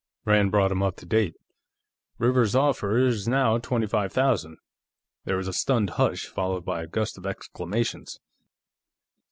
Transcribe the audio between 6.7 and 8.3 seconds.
a gust of exclamations.